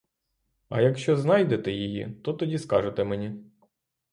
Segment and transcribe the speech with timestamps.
[0.69, 3.43] А якщо знайдете її, то тоді скажете мені.